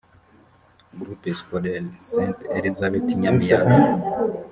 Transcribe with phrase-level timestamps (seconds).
[0.99, 3.75] groupe scolaire st elisabeth nyamiyaga